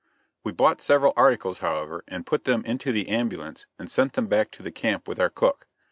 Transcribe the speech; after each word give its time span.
We 0.43 0.51
bought 0.51 0.81
several 0.81 1.13
articles, 1.15 1.59
however, 1.59 2.03
and 2.07 2.25
put 2.25 2.45
them 2.45 2.65
into 2.65 2.91
the 2.91 3.07
ambulance 3.09 3.67
and 3.77 3.87
sent 3.87 4.13
them 4.13 4.25
back 4.25 4.49
to 4.53 4.63
the 4.63 4.71
camp 4.71 5.07
with 5.07 5.19
our 5.19 5.29
cook. 5.29 5.67